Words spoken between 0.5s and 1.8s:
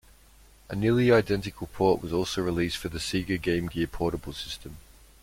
A nearly identical